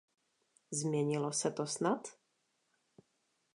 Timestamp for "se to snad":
1.31-2.07